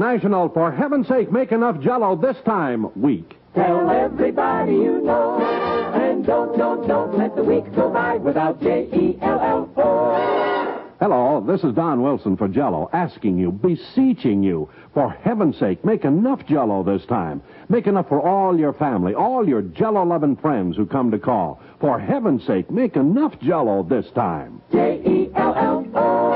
[0.00, 3.36] National For Heaven's Sake Make Enough Jello This Time week.
[3.54, 5.38] Tell everybody you know,
[5.92, 10.06] and don't, don't, don't let the week go by without J-E-L-L-O.
[11.00, 16.06] Hello, this is Don Wilson for Jello, asking you, beseeching you, for heaven's sake, make
[16.06, 17.42] enough Jello this time.
[17.68, 21.60] Make enough for all your family, all your Jello-loving friends who come to call.
[21.78, 24.62] For heaven's sake, make enough Jello this time.
[24.72, 26.29] J-E-L-L-O.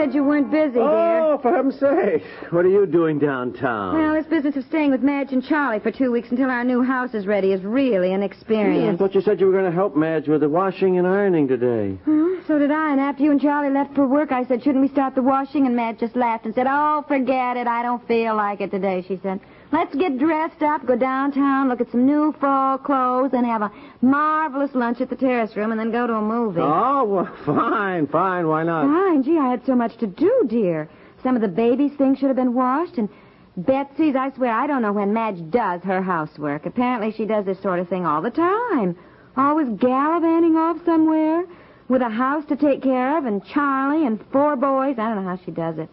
[0.00, 1.20] Said you weren't busy, dear.
[1.20, 2.22] Oh, for heaven's sake.
[2.50, 3.94] What are you doing downtown?
[3.94, 6.82] Well, this business of staying with Madge and Charlie for two weeks until our new
[6.82, 8.94] house is ready is really an experience.
[8.94, 11.48] I thought you said you were going to help Madge with the washing and ironing
[11.48, 11.98] today.
[12.06, 12.42] Huh?
[12.46, 14.88] So did I, and after you and Charlie left for work, I said, shouldn't we
[14.88, 15.66] start the washing?
[15.66, 17.66] And Madge just laughed and said, oh, forget it.
[17.66, 19.40] I don't feel like it today, she said.
[19.72, 23.70] Let's get dressed up, go downtown, look at some new fall clothes, and have a
[24.02, 26.60] marvelous lunch at the terrace room, and then go to a movie.
[26.60, 28.48] Oh, well, fine, fine.
[28.48, 28.86] Why not?
[28.86, 29.22] Fine.
[29.22, 30.88] Gee, I had so much to do, dear.
[31.22, 33.08] Some of the baby's things should have been washed, and
[33.56, 36.66] Betsy's, I swear, I don't know when Madge does her housework.
[36.66, 38.96] Apparently she does this sort of thing all the time.
[39.36, 41.44] Always gallivanting off somewhere
[41.88, 44.98] with a house to take care of and Charlie and four boys.
[44.98, 45.88] I don't know how she does it.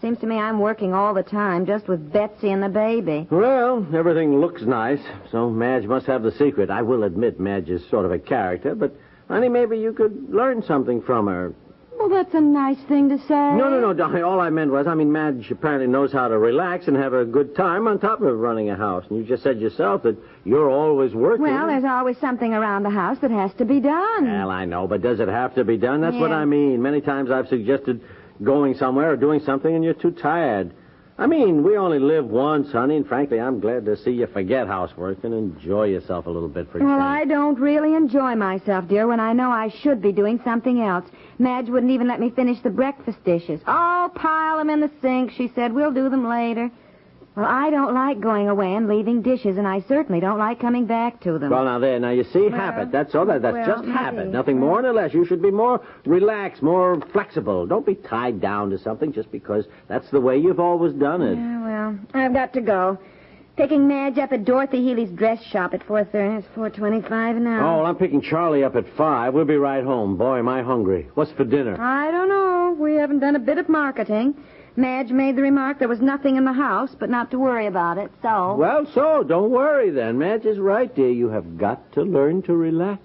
[0.00, 3.26] Seems to me I'm working all the time just with Betsy and the baby.
[3.30, 6.70] Well, everything looks nice, so Madge must have the secret.
[6.70, 8.94] I will admit Madge is sort of a character, but,
[9.28, 11.52] honey, maybe you could learn something from her.
[11.98, 13.34] Well, that's a nice thing to say.
[13.34, 14.24] No, no, no, darling.
[14.24, 17.26] All I meant was, I mean, Madge apparently knows how to relax and have a
[17.26, 19.04] good time on top of running a house.
[19.10, 20.16] And you just said yourself that
[20.46, 21.42] you're always working.
[21.42, 24.24] Well, there's always something around the house that has to be done.
[24.24, 26.00] Well, I know, but does it have to be done?
[26.00, 26.80] That's what I mean.
[26.80, 28.00] Many times I've suggested
[28.42, 30.72] going somewhere or doing something, and you're too tired.
[31.18, 34.66] I mean, we only live once, honey, and frankly, I'm glad to see you forget
[34.66, 36.98] housework and enjoy yourself a little bit for a Well.
[36.98, 41.04] I don't really enjoy myself, dear, when I know I should be doing something else.
[41.38, 43.60] Madge wouldn't even let me finish the breakfast dishes.
[43.66, 45.74] Oh, pile them in the sink, she said.
[45.74, 46.70] We'll do them later.
[47.40, 50.84] Well, I don't like going away and leaving dishes, and I certainly don't like coming
[50.84, 51.48] back to them.
[51.48, 52.92] Well, now there, now you see, habit.
[52.92, 53.24] That's all.
[53.24, 54.26] That that's well, just habit.
[54.26, 55.14] Nothing more nor less.
[55.14, 57.66] You should be more relaxed, more flexible.
[57.66, 61.36] Don't be tied down to something just because that's the way you've always done it.
[61.36, 62.98] Yeah, well, I've got to go.
[63.56, 66.40] Picking Madge up at Dorothy Healy's dress shop at 4.30.
[66.40, 67.60] It's 4.25 now.
[67.60, 69.32] Oh, well, I'm picking Charlie up at five.
[69.32, 70.18] We'll be right home.
[70.18, 71.08] Boy, am I hungry.
[71.14, 71.80] What's for dinner?
[71.80, 72.76] I don't know.
[72.78, 74.34] We haven't done a bit of marketing.
[74.76, 77.98] Madge made the remark there was nothing in the house, but not to worry about
[77.98, 78.54] it, so...
[78.54, 80.18] Well, so don't worry then.
[80.18, 81.10] Madge is right, dear.
[81.10, 83.00] You have got to learn to relax.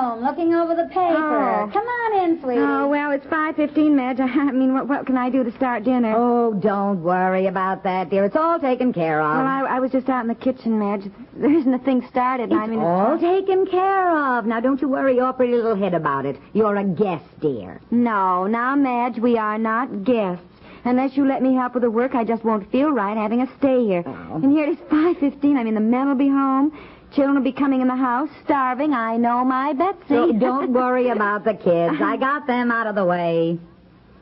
[0.00, 1.60] Room, looking over the paper.
[1.60, 1.70] Oh.
[1.72, 2.60] Come on in, sweetie.
[2.60, 4.20] Oh, well, it's 5.15, Madge.
[4.20, 6.14] I mean, what, what can I do to start dinner?
[6.16, 8.24] Oh, don't worry about that, dear.
[8.24, 9.36] It's all taken care of.
[9.36, 11.10] Well, I, I was just out in the kitchen, Madge.
[11.34, 12.50] There isn't a thing started.
[12.52, 14.46] it's I mean, all taken care of.
[14.46, 16.36] Now, don't you worry your pretty little head about it.
[16.52, 17.80] You're a guest, dear.
[17.90, 20.44] No, now, Madge, we are not guests.
[20.84, 23.48] Unless you let me help with the work, I just won't feel right having us
[23.58, 24.02] stay here.
[24.06, 24.36] Oh.
[24.36, 25.56] And here it is 5.15.
[25.56, 26.72] I mean, the men will be home.
[27.14, 28.92] Children will be coming in the house, starving.
[28.94, 29.98] I know my Betsy.
[30.08, 32.00] So don't worry about the kids.
[32.00, 33.58] I got them out of the way.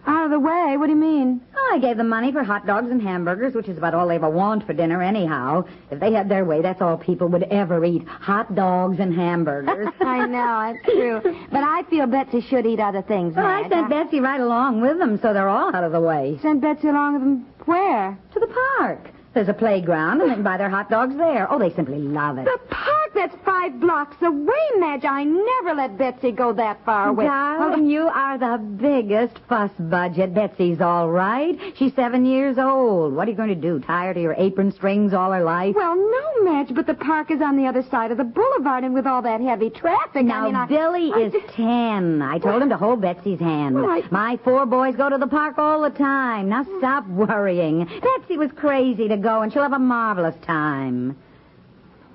[0.09, 0.77] Out of the way?
[0.79, 1.41] What do you mean?
[1.55, 4.15] Oh, I gave them money for hot dogs and hamburgers, which is about all they
[4.15, 5.65] ever want for dinner anyhow.
[5.91, 8.09] If they had their way, that's all people would ever eat.
[8.09, 9.89] Hot dogs and hamburgers.
[10.01, 11.21] I know, it's true.
[11.53, 13.71] But I feel Betsy should eat other things, Well, I Madge.
[13.71, 16.39] sent Betsy right along with them, so they're all out of the way.
[16.41, 18.19] Sent Betsy along with them where?
[18.33, 18.49] To the
[18.79, 19.11] park.
[19.35, 21.47] There's a playground, and they can buy their hot dogs there.
[21.53, 22.47] Oh, they simply love it.
[22.47, 22.78] The park?
[23.19, 25.05] That's five blocks away, Madge.
[25.05, 27.25] I never let Betsy go that far away.
[27.25, 30.35] Darling, you are the biggest fuss budget.
[30.35, 31.59] Betsy's all right.
[31.77, 33.13] She's seven years old.
[33.15, 33.81] What are you going to do?
[33.81, 35.75] Tie her to your apron strings all her life?
[35.75, 38.95] Well, no, Madge, but the park is on the other side of the boulevard, and
[38.95, 40.67] with all that heavy traffic, Now, I mean, I...
[40.67, 42.23] Billy I is just- ten.
[42.23, 43.75] I told him to hold Betsy's hand.
[43.75, 46.49] Well, My four boys go to the park all the time.
[46.49, 47.85] Now stop worrying.
[47.85, 51.17] Betsy was crazy to go, and she'll have a marvelous time.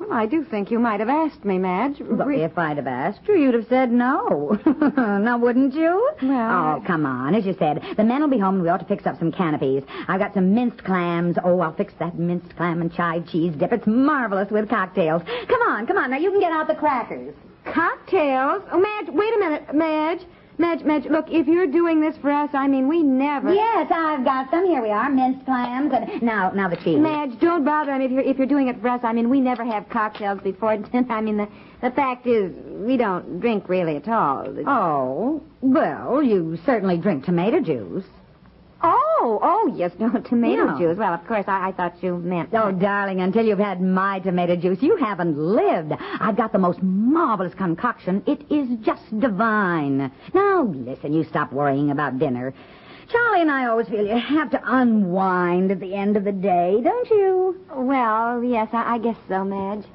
[0.09, 1.97] Well, I do think you might have asked me, Madge.
[1.99, 4.57] But Re- if I'd have asked you, you'd have said no.
[4.97, 6.11] now, wouldn't you?
[6.21, 7.35] Well, Oh, come on.
[7.35, 9.31] As you said, the men will be home and we ought to fix up some
[9.31, 9.83] canopies.
[10.07, 11.37] I've got some minced clams.
[11.43, 13.71] Oh, I'll fix that minced clam and chive cheese dip.
[13.71, 15.21] It's marvelous with cocktails.
[15.47, 16.11] Come on, come on.
[16.11, 17.33] Now, you can get out the crackers.
[17.65, 18.61] Cocktails?
[18.71, 19.73] Oh, Madge, wait a minute.
[19.73, 20.21] Madge,
[20.57, 23.53] Madge, Madge, look, if you're doing this for us, I mean, we never...
[23.53, 24.65] Yes, I've got some.
[24.65, 25.91] Here we are, minced clams.
[25.93, 26.99] And now, now the cheese.
[26.99, 27.91] Madge, don't bother.
[27.91, 29.89] I mean, if you're, if you're doing it for us, I mean, we never have
[29.89, 30.71] cocktails before.
[31.09, 31.47] I mean, the,
[31.81, 34.47] the fact is, we don't drink really at all.
[34.67, 38.05] Oh, well, you certainly drink tomato juice.
[38.85, 40.77] Oh, oh, yes, no, tomato Yeah.
[40.77, 40.97] juice.
[40.97, 42.49] Well, of course, I, I thought you meant...
[42.53, 45.93] Oh, darling, until you've had my tomato juice, you haven't lived.
[46.19, 48.21] I've got the most marvelous concoction.
[48.27, 50.11] It is just divine.
[50.33, 52.53] Now, listen, you stop worrying about dinner.
[53.09, 56.79] Charlie and I always feel you have to unwind at the end of the day,
[56.83, 57.61] don't you?
[57.75, 59.85] Well, yes, I, I guess so, Madge.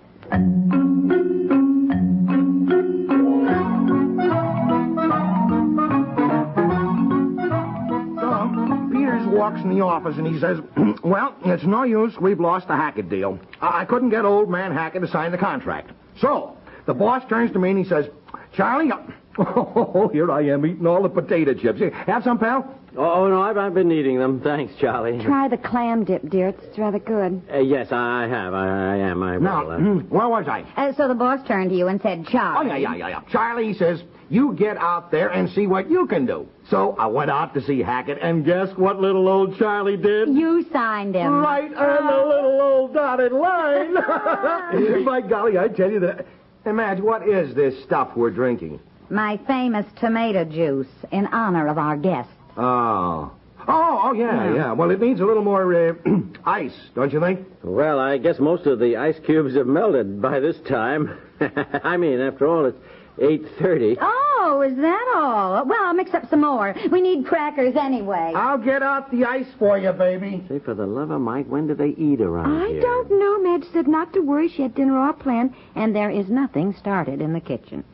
[9.31, 10.59] Walks in the office and he says,
[11.05, 12.17] Well, it's no use.
[12.21, 13.39] We've lost the Hackett deal.
[13.61, 15.91] I I couldn't get old man Hackett to sign the contract.
[16.21, 18.07] So, the boss turns to me and he says,
[18.55, 18.97] Charlie, uh,
[19.39, 21.79] oh, here I am eating all the potato chips.
[21.79, 22.75] Here, Have some, pal?
[22.97, 24.41] Oh, no, I've, I've been eating them.
[24.41, 25.23] Thanks, Charlie.
[25.23, 26.49] Try the clam dip, dear.
[26.49, 27.41] It's rather good.
[27.53, 28.55] Uh, yes, I have.
[28.55, 29.23] I, I am.
[29.23, 29.73] I Now, will.
[29.99, 30.63] uh, where was I?
[30.77, 32.69] Uh, so the boss turned to you and said, Oh, Charlie.
[32.71, 33.21] yeah, yeah, yeah, yeah.
[33.31, 36.47] Charlie says, You get out there and see what you can do.
[36.71, 40.29] So I went out to see Hackett, and guess what little old Charlie did?
[40.29, 41.33] You signed him.
[41.33, 43.95] Right on the little old dotted line.
[45.05, 46.27] By golly, I tell you that.
[46.67, 48.81] Imagine, what is this stuff we're drinking?
[49.09, 52.29] My famous tomato juice in honor of our guest.
[52.59, 53.33] Oh.
[53.71, 54.73] Oh, oh, yeah, yeah.
[54.73, 55.95] Well, it needs a little more uh,
[56.45, 57.47] ice, don't you think?
[57.63, 61.19] Well, I guess most of the ice cubes have melted by this time.
[61.41, 62.79] I mean, after all, it's
[63.19, 63.99] 8.30.
[64.01, 65.65] Oh, is that all?
[65.67, 66.75] Well, I'll mix up some more.
[66.91, 68.33] We need crackers anyway.
[68.35, 70.45] I'll get out the ice for you, baby.
[70.49, 72.67] Say, for the love of Mike, when do they eat around here?
[72.67, 72.81] I here?
[72.81, 73.39] don't know.
[73.43, 74.49] Madge said not to worry.
[74.49, 77.85] She had dinner all planned, and there is nothing started in the kitchen.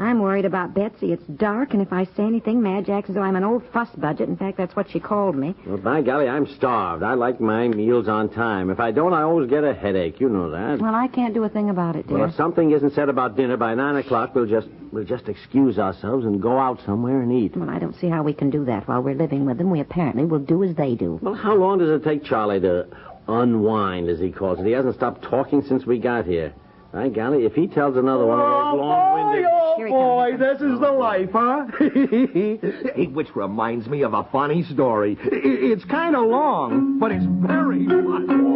[0.00, 1.12] I'm worried about Betsy.
[1.12, 3.90] It's dark, and if I say anything, Madge acts as though I'm an old fuss
[3.98, 4.30] budget.
[4.30, 5.54] In fact, that's what she called me.
[5.66, 7.02] Well, by golly, I'm starved.
[7.02, 8.70] I like my meals on time.
[8.70, 10.18] If I don't, I always get a headache.
[10.18, 10.80] You know that.
[10.80, 12.18] Well, I can't do a thing about it, dear.
[12.18, 15.78] Well, if something isn't said about dinner by nine o'clock, we'll just we'll just excuse
[15.78, 17.54] ourselves and go out somewhere and eat.
[17.54, 19.70] Well, I don't see how we can do that while we're living with them.
[19.70, 21.18] We apparently will do as they do.
[21.20, 22.86] Well, how long does it take Charlie to
[23.28, 24.64] unwind, as he calls it?
[24.64, 26.54] He hasn't stopped talking since we got here.
[26.92, 29.46] By golly, if he tells another one oh, of those long-winded...
[29.48, 31.66] oh, Here he boy, this is the life, huh?
[32.96, 35.16] Hey, Which reminds me of a funny story.
[35.22, 38.50] It's kind of long, but it's very funny.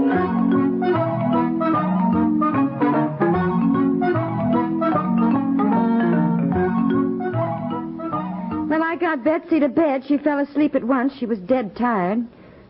[8.69, 10.02] Well, I got Betsy to bed.
[10.08, 11.12] She fell asleep at once.
[11.20, 12.26] She was dead tired.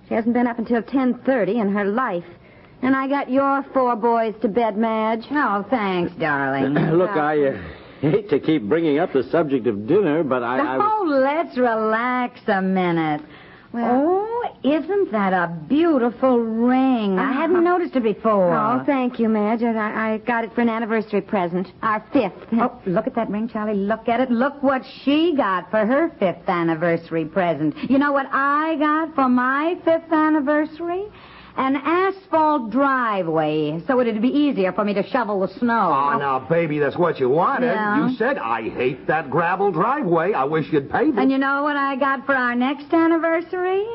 [0.08, 2.24] She hasn't been up until 10.30 in her life.
[2.84, 5.24] And I got your four boys to bed, Madge.
[5.30, 6.74] Oh, thanks, darling.
[6.98, 7.62] Look, I uh,
[8.02, 10.58] hate to keep bringing up the subject of dinner, but I...
[10.58, 13.22] I was- Oh, let's relax a minute.
[13.74, 17.18] oh, isn't that a beautiful ring?
[17.18, 18.54] I hadn't noticed it before.
[18.54, 19.62] Oh, thank you, Madge.
[19.62, 21.68] I, I got it for an anniversary present.
[21.82, 22.32] Our fifth.
[22.52, 23.74] Oh, look at that ring, Charlie.
[23.74, 24.30] Look at it.
[24.30, 27.74] Look what she got for her fifth anniversary present.
[27.90, 31.04] You know what I got for my fifth anniversary?
[31.56, 36.10] An asphalt driveway, so it'd be easier for me to shovel the snow.
[36.12, 37.66] Oh, now, baby, that's what you wanted.
[37.66, 38.08] Yeah.
[38.08, 40.32] You said, I hate that gravel driveway.
[40.32, 41.20] I wish you'd pave it.
[41.20, 43.86] And you know what I got for our next anniversary?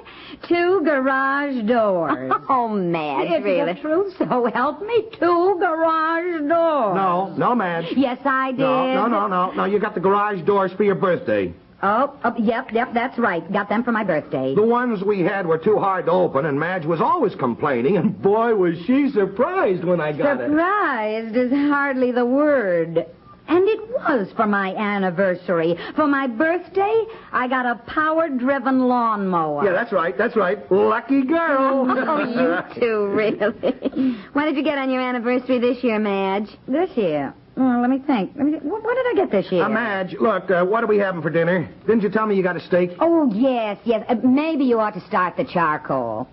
[0.47, 2.31] Two garage doors.
[2.51, 3.73] Oh, Madge, It's really.
[3.73, 5.03] the truth, so help me.
[5.19, 6.95] Two garage doors.
[6.95, 7.85] No, no, Madge.
[7.95, 8.59] Yes, I did.
[8.59, 9.51] No, no, no, no.
[9.51, 11.53] No, you got the garage doors for your birthday.
[11.81, 13.49] Oh, oh, yep, yep, that's right.
[13.53, 14.53] Got them for my birthday.
[14.53, 18.21] The ones we had were too hard to open, and Madge was always complaining, and
[18.21, 20.49] boy, was she surprised when I got it.
[20.49, 23.05] Surprised is hardly the word.
[23.47, 25.75] And it was for my anniversary.
[25.95, 29.65] For my birthday, I got a power-driven lawnmower.
[29.65, 30.71] Yeah, that's right, that's right.
[30.71, 31.87] Lucky girl.
[32.09, 34.17] Oh, you two, really.
[34.33, 36.49] what did you get on your anniversary this year, Madge?
[36.67, 37.33] This year.
[37.61, 38.31] Oh, let me think.
[38.37, 38.63] Let me think.
[38.63, 39.63] What, what did I get this year?
[39.63, 41.69] Uh, Madge, look, uh, what are we having for dinner?
[41.85, 42.91] Didn't you tell me you got a steak?
[42.99, 44.05] Oh, yes, yes.
[44.07, 46.27] Uh, maybe you ought to start the charcoal.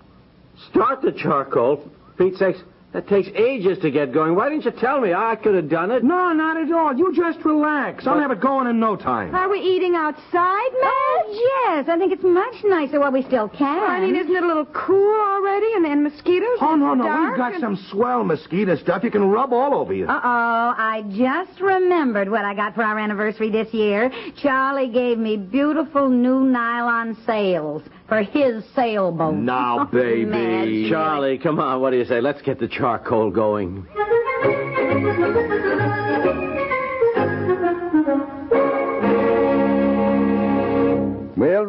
[0.70, 1.78] Start the charcoal.
[2.16, 2.60] For Pete's sakes,
[2.92, 4.36] that takes ages to get going.
[4.36, 5.12] Why didn't you tell me?
[5.12, 6.04] I could have done it.
[6.04, 6.94] No, not at all.
[6.96, 8.06] You just relax.
[8.06, 9.34] I'll have it going in no time.
[9.34, 11.15] Are we eating outside, Madge?
[11.30, 11.86] Yes.
[11.88, 13.82] I think it's much nicer while we still can.
[13.82, 15.66] I mean, isn't it a little cool already?
[15.74, 16.58] And, and mosquitoes?
[16.60, 17.04] Oh, no, no.
[17.28, 20.06] We've got and- some swell mosquito stuff you can rub all over you.
[20.06, 24.10] Uh-oh, I just remembered what I got for our anniversary this year.
[24.42, 29.34] Charlie gave me beautiful new nylon sails for his sailboat.
[29.34, 30.24] Now, baby.
[30.26, 30.90] Madge.
[30.90, 31.80] Charlie, come on.
[31.80, 32.20] What do you say?
[32.20, 33.86] Let's get the charcoal going.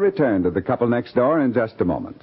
[0.07, 2.21] return to the couple next door in just a moment.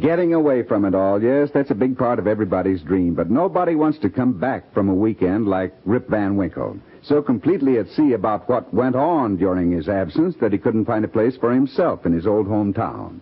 [0.00, 3.74] Getting away from it all, yes, that's a big part of everybody's dream, but nobody
[3.74, 8.12] wants to come back from a weekend like Rip Van Winkle, so completely at sea
[8.12, 12.06] about what went on during his absence that he couldn't find a place for himself
[12.06, 13.20] in his old hometown.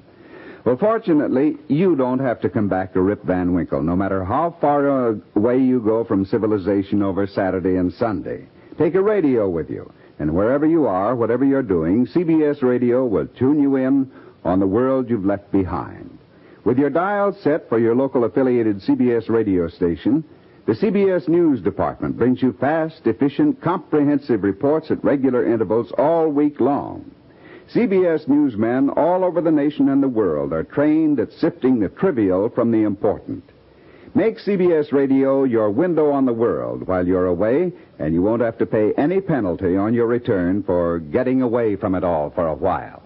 [0.65, 4.57] Well, fortunately, you don't have to come back to Rip Van Winkle, no matter how
[4.61, 8.47] far away you go from civilization over Saturday and Sunday.
[8.77, 13.27] Take a radio with you, and wherever you are, whatever you're doing, CBS Radio will
[13.27, 14.11] tune you in
[14.45, 16.19] on the world you've left behind.
[16.65, 20.25] With your dial set for your local affiliated CBS radio station,
[20.67, 26.59] the CBS News Department brings you fast, efficient, comprehensive reports at regular intervals all week
[26.59, 27.09] long.
[27.73, 32.49] CBS newsmen all over the nation and the world are trained at sifting the trivial
[32.49, 33.45] from the important.
[34.17, 38.57] Make CBS Radio your window on the world while you're away, and you won't have
[38.57, 42.55] to pay any penalty on your return for getting away from it all for a
[42.55, 43.03] while.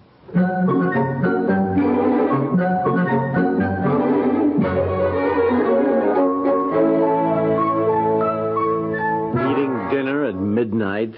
[9.51, 11.13] Eating dinner at midnight.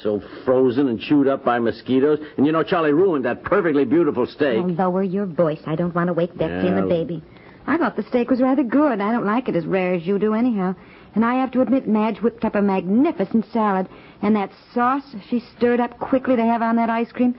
[0.00, 2.20] So frozen and chewed up by mosquitoes.
[2.36, 4.58] And you know, Charlie ruined that perfectly beautiful steak.
[4.58, 5.60] Oh, lower your voice.
[5.66, 7.24] I don't want to wake Betsy and the baby.
[7.66, 9.00] I thought the steak was rather good.
[9.00, 10.74] I don't like it as rare as you do, anyhow.
[11.14, 13.88] And I have to admit, Madge whipped up a magnificent salad.
[14.22, 17.34] And that sauce she stirred up quickly to have on that ice cream.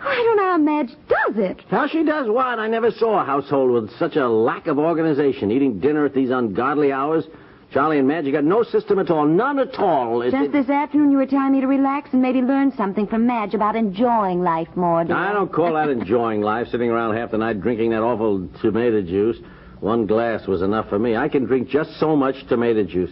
[0.00, 1.60] I don't know how Madge does it.
[1.68, 2.58] How she does what?
[2.58, 5.50] I never saw a household with such a lack of organization.
[5.50, 7.24] Eating dinner at these ungodly hours.
[7.72, 9.26] Charlie and Madge, you got no system at all.
[9.26, 10.22] None at all.
[10.22, 13.06] It- Just it- this afternoon, you were telling me to relax and maybe learn something
[13.06, 15.00] from Madge about enjoying life more.
[15.00, 19.02] I don't call that enjoying life, sitting around half the night drinking that awful tomato
[19.02, 19.38] juice.
[19.80, 21.16] One glass was enough for me.
[21.16, 23.10] I can drink just so much tomato juice.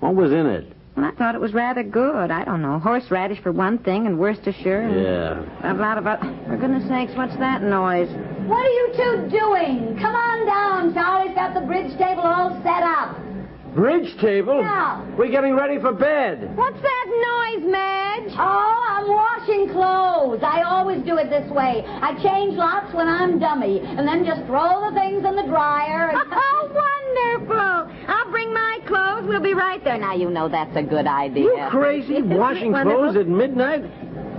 [0.00, 0.72] What was in it?
[0.96, 2.30] Well, I thought it was rather good.
[2.30, 2.78] I don't know.
[2.78, 4.80] Horseradish for one thing, and Worcestershire.
[4.82, 5.72] And Yeah.
[5.72, 6.20] A lot of other.
[6.48, 8.08] For goodness sakes, what's that noise?
[8.48, 9.96] What are you two doing?
[10.00, 10.94] Come on down.
[10.94, 13.16] Charlie's got the bridge table all set up.
[13.74, 14.60] Bridge table?
[14.60, 15.04] Yeah.
[15.16, 16.56] We're getting ready for bed.
[16.56, 18.32] What's that noise, Madge?
[18.36, 20.42] Oh, I'm washing clothes.
[20.42, 21.84] I always do it this way.
[21.86, 26.10] I change lots when I'm dummy, and then just throw the things in the dryer.
[26.10, 26.20] And...
[26.52, 27.94] Oh, wonderful!
[28.08, 29.26] I'll bring my clothes.
[29.28, 29.98] We'll be right there.
[29.98, 31.44] Now, you know that's a good idea.
[31.44, 32.22] You crazy?
[32.22, 33.82] Washing clothes at midnight?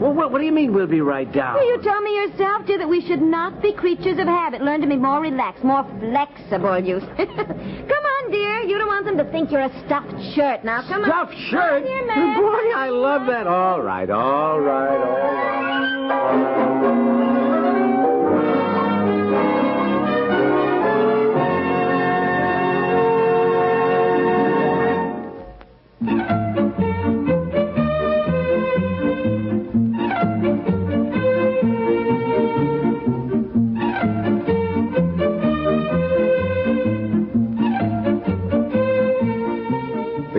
[0.01, 1.53] Well, what, what do you mean we'll be right down?
[1.53, 4.61] Well, you told me yourself, dear, that we should not be creatures of habit.
[4.63, 6.99] Learn to be more relaxed, more flexible, you.
[7.17, 8.61] come on, dear.
[8.61, 8.90] You don't want them
[9.23, 10.63] to think you're a stuffed shirt.
[10.63, 11.47] Now, come Stuffed on.
[11.49, 11.83] shirt?
[11.83, 12.37] Come on, Madge.
[12.37, 13.47] Boy, I love that.
[13.47, 17.20] All right, all right, all right.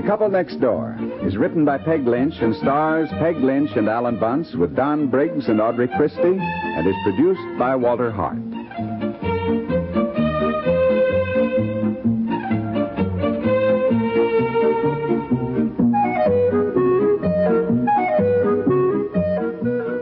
[0.03, 4.19] The Couple Next Door is written by Peg Lynch and stars Peg Lynch and Alan
[4.19, 8.37] Bunce with Don Briggs and Audrey Christie and is produced by Walter Hart.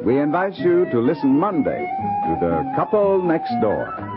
[0.02, 1.87] We invite you to listen Monday
[2.25, 4.11] to The Couple Next Door.